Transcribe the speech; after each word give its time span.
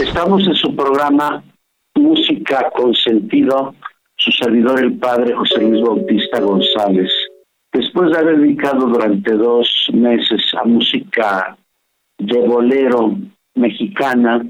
Estamos 0.00 0.46
en 0.46 0.54
su 0.54 0.74
programa 0.74 1.44
Música 1.94 2.70
con 2.74 2.94
sentido, 2.94 3.74
su 4.16 4.30
servidor 4.32 4.82
el 4.82 4.98
padre 4.98 5.34
José 5.34 5.60
Luis 5.60 5.82
Bautista 5.82 6.40
González. 6.40 7.12
Después 7.70 8.10
de 8.10 8.18
haber 8.18 8.38
dedicado 8.38 8.86
durante 8.86 9.34
dos 9.34 9.90
meses 9.92 10.40
a 10.58 10.64
música 10.64 11.54
de 12.16 12.40
bolero 12.48 13.14
mexicana, 13.54 14.42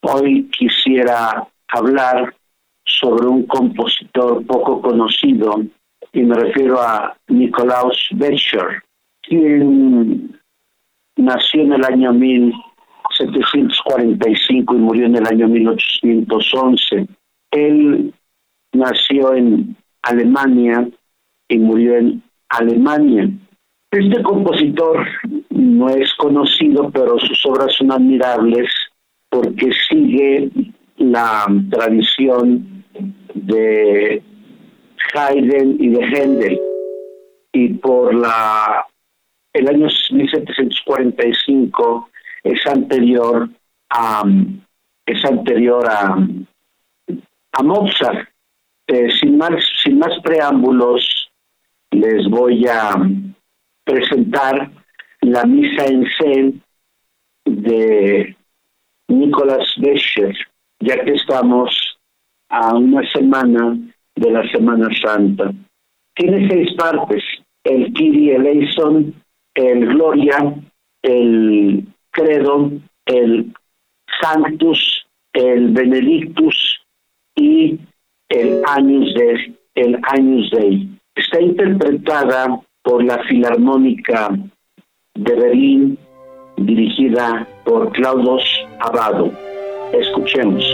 hoy 0.00 0.50
quisiera 0.50 1.46
hablar 1.68 2.34
sobre 2.84 3.28
un 3.28 3.46
compositor 3.46 4.44
poco 4.46 4.82
conocido 4.82 5.62
y 6.12 6.22
me 6.22 6.34
refiero 6.34 6.82
a 6.82 7.16
Nikolaus 7.28 8.08
Becher, 8.14 8.82
quien 9.22 10.40
nació 11.14 11.62
en 11.62 11.72
el 11.74 11.84
año 11.84 12.12
1745 13.20 14.74
y 14.74 14.78
murió 14.78 15.06
en 15.06 15.16
el 15.16 15.26
año 15.26 15.48
1811. 15.48 17.06
Él 17.50 18.14
nació 18.72 19.34
en 19.34 19.76
Alemania 20.02 20.88
y 21.48 21.58
murió 21.58 21.96
en 21.96 22.22
Alemania. 22.48 23.28
Este 23.90 24.22
compositor 24.22 25.06
no 25.50 25.88
es 25.90 26.12
conocido, 26.14 26.90
pero 26.90 27.18
sus 27.18 27.44
obras 27.46 27.74
son 27.76 27.92
admirables 27.92 28.70
porque 29.28 29.70
sigue 29.88 30.50
la 30.96 31.46
tradición 31.70 32.84
de 33.34 34.22
Haydn 35.14 35.76
y 35.78 35.88
de 35.88 36.04
Händel. 36.04 36.60
Y 37.52 37.74
por 37.74 38.14
la 38.14 38.86
el 39.52 39.68
año 39.68 39.86
1745 40.10 42.08
es 42.42 42.66
anterior 42.66 43.48
a 43.90 44.24
es 45.06 45.24
anterior 45.24 45.88
a, 45.88 46.16
a 47.52 47.62
Mozart. 47.62 48.28
Eh, 48.86 49.10
sin 49.20 49.38
más 49.38 49.64
sin 49.82 49.98
más 49.98 50.18
preámbulos 50.22 51.30
les 51.90 52.28
voy 52.28 52.66
a 52.66 52.94
presentar 53.84 54.70
la 55.20 55.44
misa 55.44 55.84
en 55.84 56.06
C 56.18 56.54
de 57.44 58.36
Nicolás 59.08 59.66
Becher, 59.78 60.36
ya 60.80 61.04
que 61.04 61.12
estamos 61.12 61.98
a 62.48 62.74
una 62.74 63.08
semana 63.10 63.78
de 64.14 64.30
la 64.30 64.48
Semana 64.50 64.88
Santa. 65.00 65.52
Tiene 66.14 66.48
seis 66.48 66.72
partes, 66.76 67.22
el 67.64 67.92
Kyrie 67.92 68.36
eleison, 68.36 69.14
el 69.54 69.86
Gloria, 69.86 70.54
el 71.02 71.86
Credo, 72.12 72.70
el 73.06 73.52
Sanctus, 74.20 75.06
el 75.32 75.72
Benedictus 75.72 76.80
y 77.34 77.78
el 78.28 78.62
Agnus 78.66 79.14
Dei. 79.14 79.56
El 79.74 79.98
Agnus 80.02 80.50
Dei. 80.50 80.88
Está 81.14 81.40
interpretada 81.40 82.60
por 82.82 83.04
la 83.04 83.22
Filarmónica 83.24 84.30
de 85.14 85.34
Berlín, 85.34 85.98
dirigida 86.56 87.46
por 87.64 87.92
Claudius 87.92 88.44
Abado. 88.80 89.32
Escuchemos. 89.92 90.64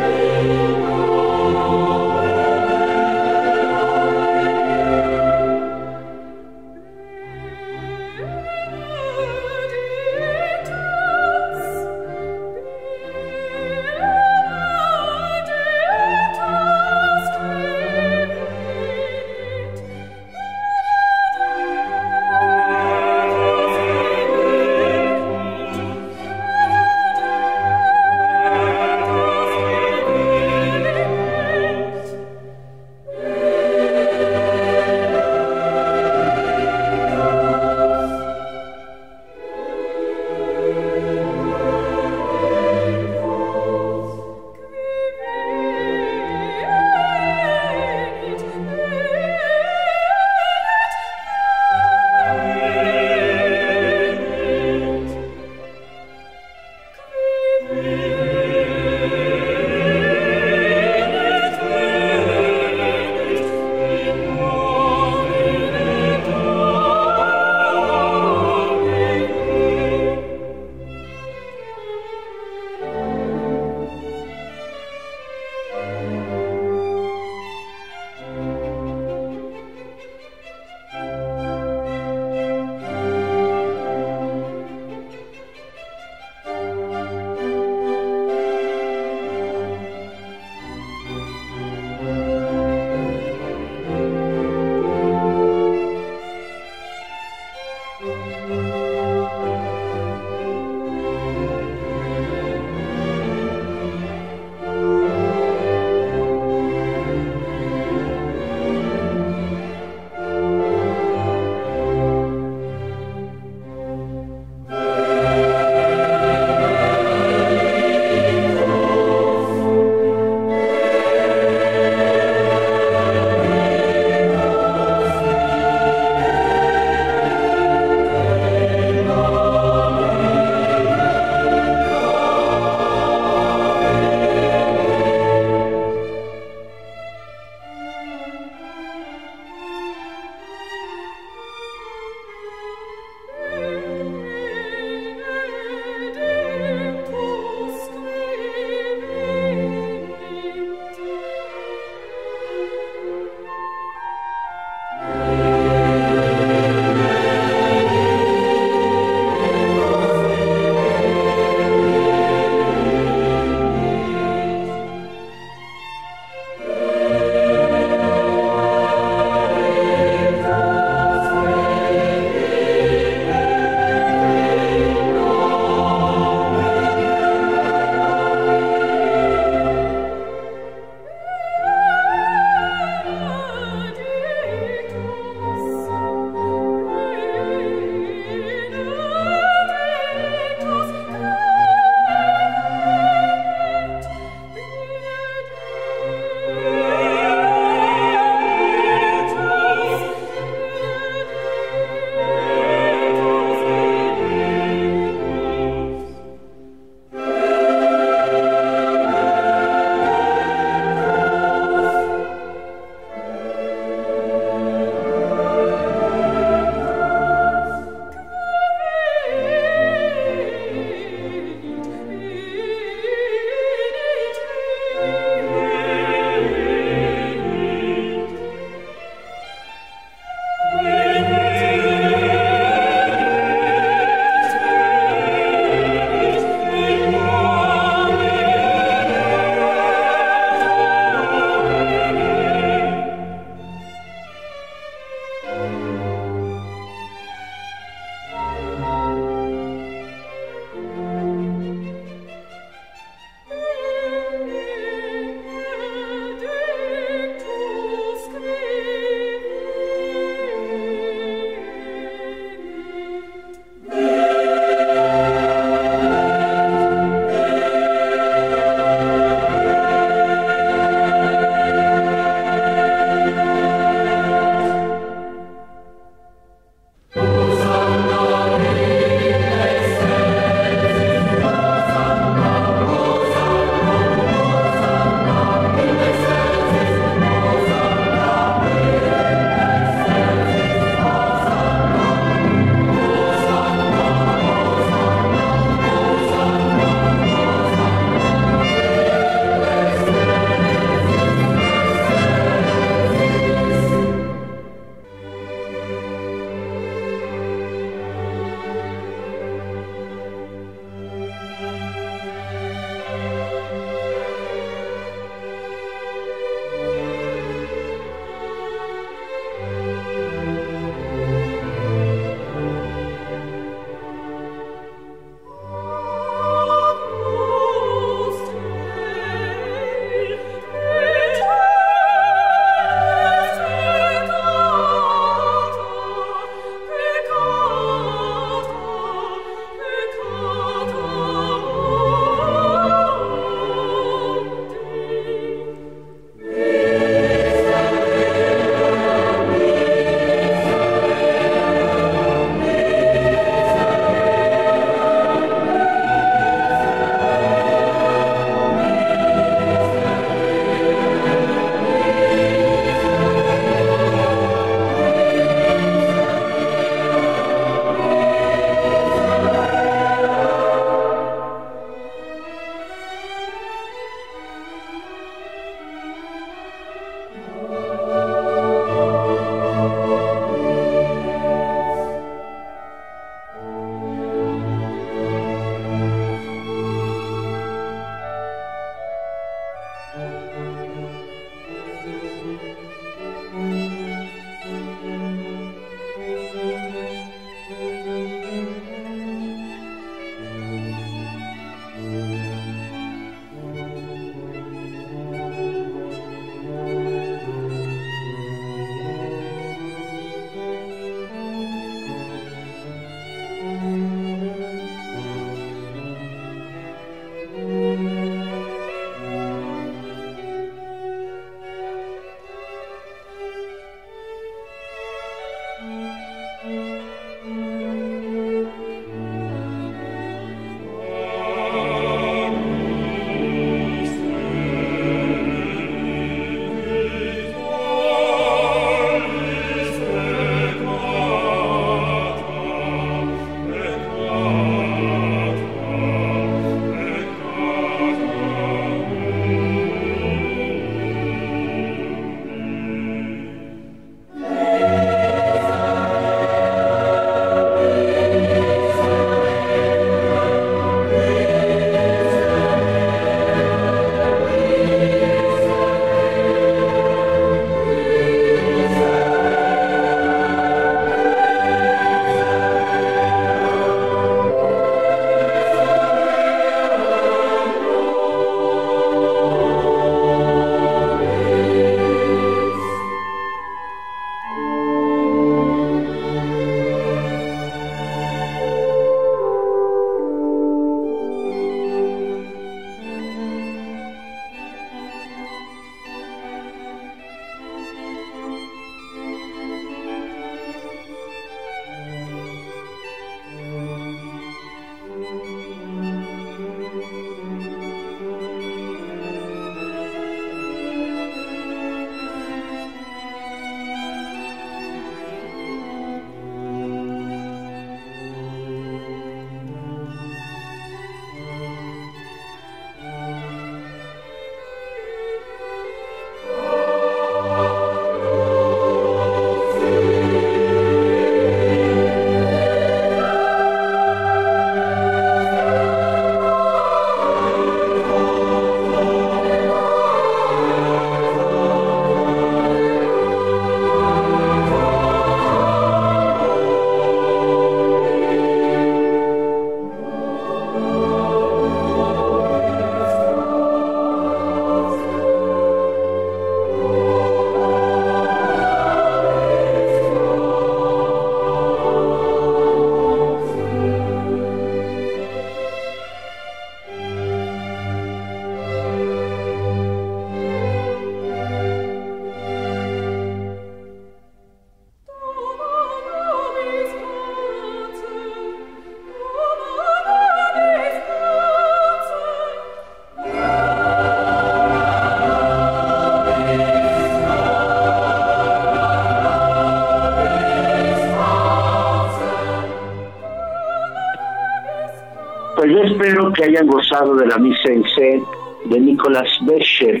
Hayan 596.42 596.66
gozado 596.66 597.14
de 597.16 597.26
la 597.26 597.38
misa 597.38 597.68
en 597.72 597.84
C 597.94 598.22
de 598.66 598.80
Nicolás 598.80 599.28
Becher. 599.42 600.00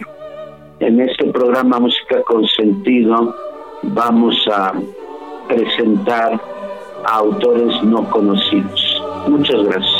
En 0.80 1.00
este 1.00 1.26
programa 1.26 1.78
Música 1.78 2.22
con 2.22 2.46
Sentido 2.48 3.34
vamos 3.82 4.36
a 4.52 4.72
presentar 5.48 6.40
a 7.04 7.14
autores 7.16 7.82
no 7.84 8.08
conocidos. 8.10 9.02
Muchas 9.28 9.62
gracias. 9.64 9.91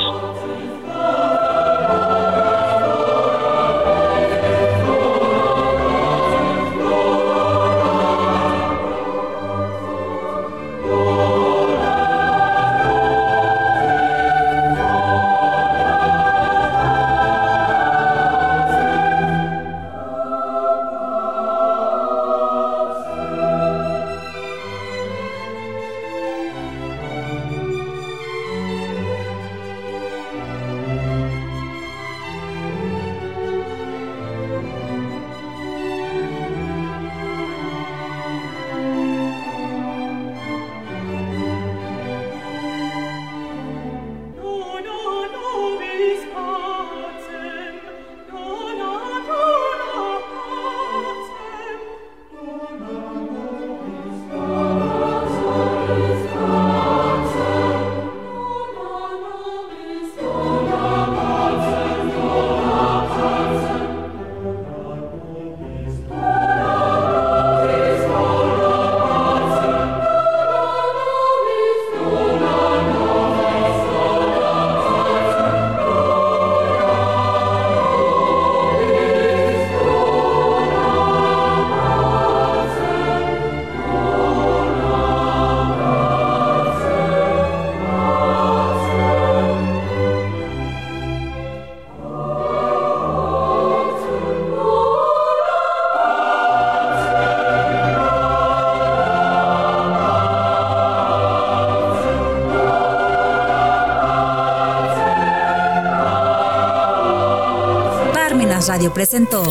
Radio 108.73 108.95
presentó 108.95 109.43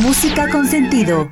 Música 0.00 0.48
con 0.48 0.66
sentido 0.66 1.30